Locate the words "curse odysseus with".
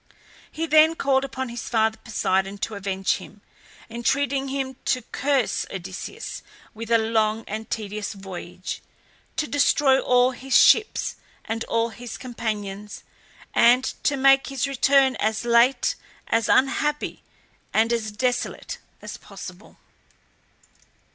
5.03-6.89